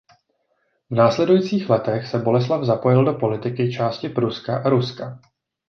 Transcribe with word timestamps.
V 0.89 0.95
následujících 0.95 1.69
letech 1.69 2.07
se 2.07 2.19
Boleslav 2.19 2.63
zapojil 2.63 3.05
do 3.05 3.13
politiky 3.13 3.71
části 3.71 4.09
Pruska 4.09 4.57
a 4.57 4.69
Ruska. 4.69 5.19